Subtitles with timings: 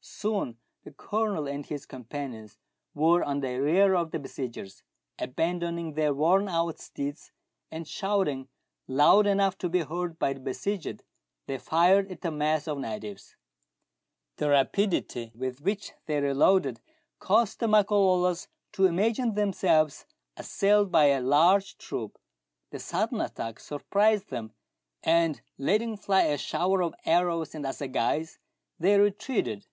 [0.00, 2.56] Soon the Colonel and his companions
[2.94, 4.82] were on the rear of the besiegers.
[5.18, 7.30] Abandoning their worn out steeds,
[7.70, 8.48] and shouting
[8.88, 11.04] loud enough to be heard by the besieged,
[11.46, 13.36] they fired at the mass of natives.
[14.36, 16.80] The rapidity with which they re loaded
[17.18, 20.06] caused the Makololos to imagine 1 78 meridiana; the adventures of themselves
[20.38, 22.18] assailed by a large troop.
[22.70, 24.52] The sudden attack surprised them,
[25.02, 28.38] and, letting fly a shower of arrows and assagais,
[28.80, 29.66] they retreated.